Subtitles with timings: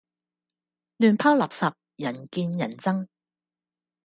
[0.97, 3.05] 亂拋垃圾，人見人憎